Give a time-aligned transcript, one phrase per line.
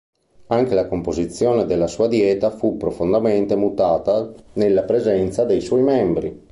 [0.47, 6.39] Anche la composizione della sua Dieta fu profondamente mutata nella presenza dei suoi membri.